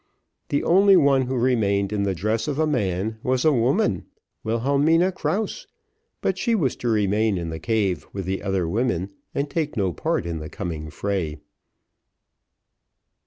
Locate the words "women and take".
8.67-9.77